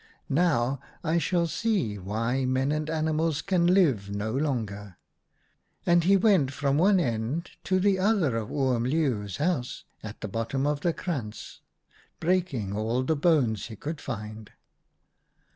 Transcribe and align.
Now 0.29 0.79
I 1.03 1.19
shall 1.19 1.45
see 1.45 1.99
why 1.99 2.43
men 2.43 2.71
and 2.71 2.89
animals 2.89 3.43
can 3.43 3.67
live 3.67 4.09
no 4.09 4.31
longer.' 4.35 4.97
And 5.85 6.03
he 6.05 6.17
went 6.17 6.51
from 6.51 6.79
one 6.79 6.99
end 6.99 7.51
to 7.65 7.79
the 7.79 7.99
other 7.99 8.35
of 8.35 8.49
Oom 8.49 8.85
Leeuw's 8.85 9.37
house 9.37 9.83
at 10.01 10.21
the 10.21 10.27
bottom 10.27 10.65
of 10.65 10.81
the 10.81 10.91
krantz, 10.91 11.61
breaking 12.19 12.75
all 12.75 13.03
the 13.03 13.15
bones 13.15 13.67
he 13.67 13.75
could 13.75 14.01
find. 14.01 14.49